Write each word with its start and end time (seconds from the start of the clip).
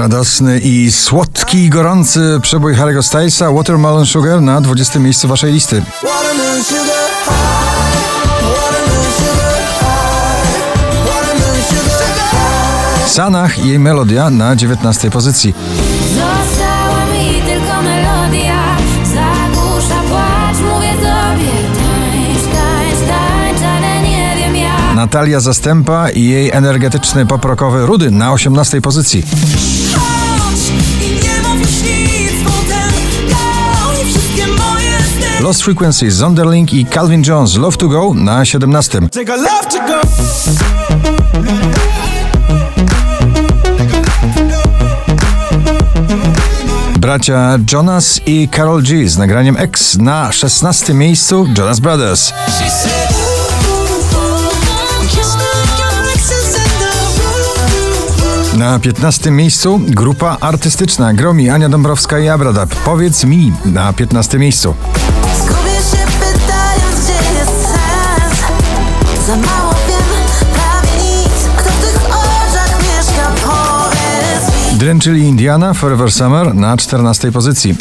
radosny 0.00 0.58
i 0.58 0.92
słodki 0.92 1.58
i 1.58 1.70
gorący 1.70 2.38
przebój 2.42 2.74
Harry'ego 2.74 3.02
Stylesa 3.02 3.52
Watermelon 3.52 4.06
Sugar 4.06 4.42
na 4.42 4.60
20 4.60 4.98
miejscu 4.98 5.28
waszej 5.28 5.52
listy. 5.52 5.82
Sanach 13.06 13.58
i 13.58 13.68
jej 13.68 13.78
melodia 13.78 14.30
na 14.30 14.56
19 14.56 15.10
pozycji. 15.10 15.54
Została 16.08 17.06
mi 17.06 17.42
tylko 17.42 17.82
melodia 17.82 18.76
Zagłusza 19.04 20.00
płacz, 20.08 20.56
mówię 20.74 20.92
sobie 20.92 21.52
Tańcz, 21.74 22.42
tańcz, 22.54 23.08
tańcz, 23.08 23.62
ale 23.62 24.02
nie 24.02 24.36
wiem 24.38 24.56
jak 24.56 24.96
Natalia 24.96 25.40
Zastępa 25.40 26.10
i 26.10 26.24
jej 26.24 26.50
energetyczny 26.50 27.26
poprokowy 27.26 27.86
Rudy 27.86 28.10
na 28.10 28.32
18 28.32 28.80
pozycji. 28.80 29.24
Lost 35.50 35.62
Frequencies, 35.62 36.14
Zonderling 36.14 36.72
i 36.72 36.84
Calvin 36.84 37.22
Jones 37.22 37.56
Love 37.56 37.76
to 37.76 37.88
Go 37.88 38.14
na 38.14 38.44
17. 38.44 39.08
Take 39.08 39.32
a 39.32 39.36
love 39.36 39.66
to 39.70 39.78
go 39.78 40.00
Bracia 46.98 47.58
Jonas 47.72 48.20
i 48.26 48.48
Carol 48.52 48.82
G 48.82 49.08
z 49.08 49.18
nagraniem 49.18 49.56
X 49.56 49.96
na 49.96 50.32
16 50.32 50.94
miejscu 50.94 51.46
Jonas 51.58 51.80
Brothers. 51.80 52.32
Na 58.70 58.78
15 58.78 59.30
miejscu 59.30 59.80
grupa 59.88 60.36
artystyczna 60.40 61.14
Gromi, 61.14 61.50
Ania 61.50 61.68
Dąbrowska 61.68 62.18
i 62.18 62.28
Abradab. 62.28 62.74
Powiedz 62.74 63.24
mi 63.24 63.52
na 63.64 63.92
15 63.92 64.38
miejscu. 64.38 64.74
Zgubię 65.36 65.70
się 65.70 66.06
pytając, 66.20 67.04
gdzie 67.04 67.38
jest 67.38 67.50
sens 67.50 68.40
Za 69.26 69.36
mało 69.36 69.74
wiem, 69.88 70.54
prawie 70.54 71.04
nic 71.04 71.48
Kto 71.56 71.70
w 71.70 71.80
tych 71.80 72.06
oczach 72.06 72.78
mieszka, 72.78 73.30
powiedz 73.42 74.72
mi 74.72 74.78
Dręczyli 74.78 75.22
Indiana 75.22 75.74
Forever 75.74 76.12
Summer 76.12 76.54
na 76.54 76.76
14 76.76 77.32
pozycji. 77.32 77.76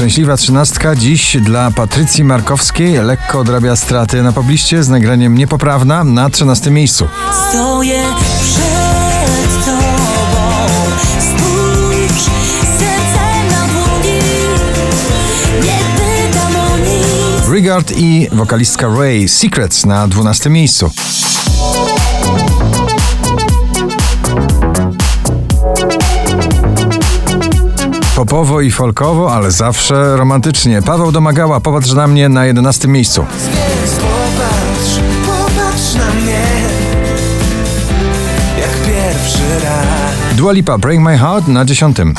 Szczęśliwa 0.00 0.36
trzynastka 0.36 0.96
dziś 0.96 1.36
dla 1.36 1.70
Patrycji 1.70 2.24
Markowskiej 2.24 2.92
lekko 2.92 3.38
odrabia 3.38 3.76
straty 3.76 4.22
na 4.22 4.32
pobliście 4.32 4.82
z 4.82 4.88
nagraniem 4.88 5.38
Niepoprawna 5.38 6.04
na 6.04 6.30
13 6.30 6.70
miejscu. 6.70 7.08
Stoję 7.50 8.02
przed 8.40 9.64
tobą 9.64 9.82
Spójrz, 11.20 12.24
serce 12.78 13.44
na 13.50 13.66
dłoni 13.68 14.18
Nie 15.62 15.78
pytam 15.96 16.56
o 16.56 16.76
nic 16.78 17.54
Rigard 17.54 17.92
i 17.96 18.28
wokalistka 18.32 18.88
Ray 18.98 19.28
Secrets 19.28 19.86
na 19.86 20.08
12 20.08 20.50
miejscu. 20.50 20.90
Popowo 28.20 28.60
i 28.60 28.70
folkowo, 28.70 29.34
ale 29.34 29.50
zawsze 29.50 30.16
romantycznie. 30.16 30.82
Paweł 30.82 31.12
Domagała, 31.12 31.60
popatrz 31.60 31.92
na 31.92 32.06
mnie 32.06 32.28
na 32.28 32.46
11 32.46 32.88
miejscu. 32.88 33.26
Popatrz, 34.00 35.00
popatrz 35.26 35.94
na 35.94 36.14
mnie 36.14 36.40
Jak 38.60 38.70
pierwszy 38.70 39.64
raz 39.64 40.36
Dua 40.36 40.52
Lipa, 40.52 40.78
Break 40.78 40.98
My 40.98 41.18
Heart 41.18 41.48
na 41.48 41.64
10. 41.64 41.98
I 41.98 42.02
was 42.02 42.16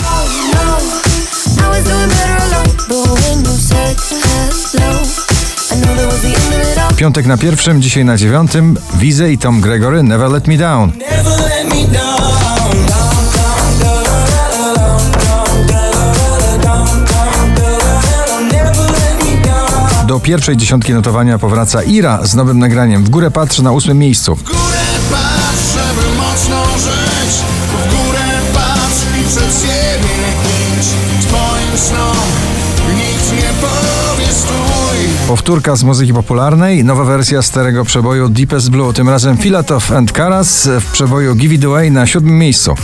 doing 1.83 2.09
better 2.09 2.37
alone 2.41 2.69
But 2.89 3.07
when 3.19 3.39
you 3.45 3.57
said 3.57 3.97
hello 4.73 5.01
I 5.71 5.75
knew 5.75 5.95
that 5.95 6.05
was 6.05 6.21
the 6.21 6.27
end 6.27 6.53
of 6.53 6.71
it 6.71 6.77
all 6.77 6.95
Piątek 6.95 7.25
na 7.25 7.37
pierwszym, 7.37 7.81
dzisiaj 7.81 8.05
na 8.05 8.17
dziewiątym. 8.17 8.77
Wize 8.93 9.31
i 9.31 9.37
Tom 9.37 9.61
Gregory, 9.61 10.03
Never 10.03 10.31
Let 10.31 10.47
Me 10.47 10.57
Down. 10.57 10.91
Do 20.11 20.19
pierwszej 20.19 20.57
dziesiątki 20.57 20.93
notowania 20.93 21.39
powraca 21.39 21.83
Ira 21.83 22.19
z 22.23 22.35
nowym 22.35 22.59
nagraniem. 22.59 23.03
W 23.03 23.09
górę 23.09 23.31
patrzy 23.31 23.63
na 23.63 23.71
ósmym 23.71 23.97
miejscu. 23.97 24.35
W 24.35 24.43
górę 24.43 24.57
patrz, 25.11 25.73
żeby 25.73 26.17
mocno 26.17 26.63
żyć 26.77 27.35
W 27.67 28.05
górę 28.05 28.19
patrz 28.53 29.21
i 29.21 29.27
przed 29.27 29.61
siebie 29.61 30.15
idź 30.79 30.87
Twoim 31.27 31.77
snom 31.77 32.27
nikt 32.95 33.31
nie 33.31 33.49
powie 33.61 34.33
stój 34.33 35.27
Powtórka 35.27 35.75
z 35.75 35.83
muzyki 35.83 36.13
popularnej, 36.13 36.83
nowa 36.83 37.03
wersja 37.03 37.41
starego 37.41 37.85
przeboju 37.85 38.29
Deepest 38.29 38.69
Blue, 38.69 38.93
tym 38.93 39.09
razem 39.09 39.37
Filatov 39.37 39.91
and 39.91 40.11
Karas 40.11 40.69
w 40.79 40.91
przeboju 40.91 41.35
Give 41.35 41.53
It 41.53 41.65
Away 41.65 41.91
na 41.91 42.07
siódmym 42.07 42.37
miejscu. 42.37 42.75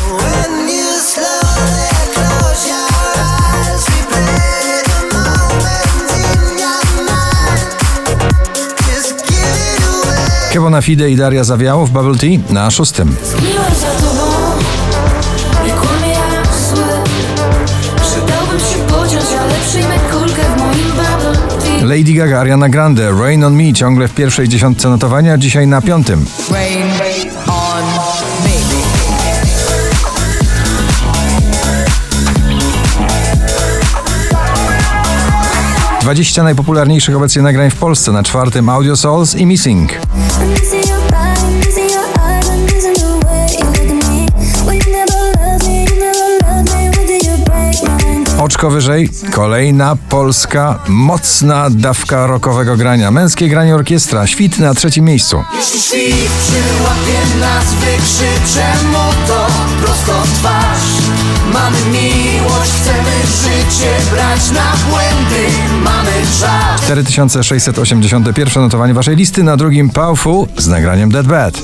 Kevona 10.67 10.81
Fide 10.81 11.09
i 11.09 11.15
Daria 11.15 11.43
Zawiało 11.43 11.85
w 11.85 11.91
Bubble 11.91 12.17
Tea 12.17 12.53
na 12.53 12.71
szóstym. 12.71 13.15
Lady 21.83 22.13
Gaga, 22.13 22.39
Ariana 22.39 22.69
Grande, 22.69 23.11
Rain 23.11 23.43
on 23.43 23.55
Me 23.55 23.73
ciągle 23.73 24.07
w 24.07 24.13
pierwszej 24.13 24.47
dziesiątce 24.47 24.89
notowania, 24.89 25.37
dzisiaj 25.37 25.67
na 25.67 25.81
piątym. 25.81 26.25
Rain 26.51 26.83
on 26.83 27.36
20 36.07 36.43
najpopularniejszych 36.43 37.15
obecnie 37.15 37.41
nagrań 37.41 37.71
w 37.71 37.75
Polsce, 37.75 38.11
na 38.11 38.23
czwartym 38.23 38.69
Audio 38.69 38.95
Souls 38.95 39.35
i 39.35 39.45
Missing. 39.45 39.91
Oczko 48.47 48.69
wyżej, 48.69 49.09
kolejna 49.31 49.97
polska, 50.09 50.79
mocna 50.87 51.69
dawka 51.69 52.27
rockowego 52.27 52.77
grania. 52.77 53.11
Męskie 53.11 53.49
granie 53.49 53.75
orkiestra, 53.75 54.27
świt 54.27 54.59
na 54.59 54.73
trzecim 54.73 55.05
miejscu. 55.05 55.43
Jeśli 55.55 55.79
świt 55.79 56.31
przyłapie 56.41 57.39
nas, 57.39 57.73
wykrzyczę 57.73 58.65
mu 58.91 59.27
to 59.27 59.47
prosto 59.81 60.23
twarz. 60.35 60.79
Mamy 61.53 61.77
miłość, 61.91 62.71
chcemy 62.81 63.15
życie 63.41 63.91
brać 64.11 64.51
na 64.51 64.89
błędy, 64.89 65.57
mamy 65.83 66.11
czas. 66.41 66.81
4681 66.81 68.63
notowanie 68.63 68.93
waszej 68.93 69.15
listy, 69.15 69.43
na 69.43 69.57
drugim 69.57 69.89
Powerful 69.89 70.47
z 70.57 70.67
nagraniem 70.67 71.11
Dead 71.11 71.27
Bad. 71.27 71.61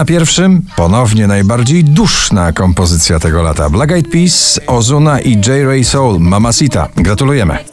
Na 0.00 0.04
pierwszym 0.04 0.62
ponownie 0.76 1.26
najbardziej 1.26 1.84
duszna 1.84 2.52
kompozycja 2.52 3.18
tego 3.18 3.42
lata. 3.42 3.70
Black 3.70 3.92
Eyed 3.92 4.10
Peas, 4.10 4.60
Ozuna 4.66 5.20
i 5.20 5.36
J. 5.36 5.46
Ray 5.64 5.84
Soul, 5.84 6.20
Mamacita. 6.20 6.88
Gratulujemy. 6.96 7.69